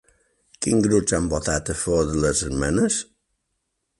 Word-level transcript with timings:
Quins 0.65 0.85
grups 0.93 1.13
han 1.17 1.27
votat 1.33 1.69
a 1.73 1.77
favor 1.83 2.09
de 2.13 2.17
les 2.25 2.43
esmenes? 2.47 3.01